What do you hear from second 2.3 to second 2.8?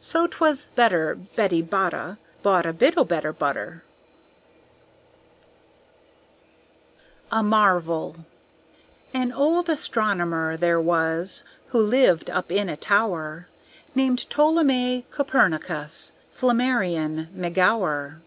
Bought a